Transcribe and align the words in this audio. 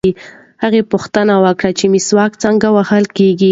هغه 0.63 0.79
پوښتنه 0.91 1.33
وکړه 1.45 1.71
چې 1.79 1.85
مسواک 1.93 2.31
څنګه 2.43 2.67
وهل 2.77 3.05
کېږي. 3.17 3.49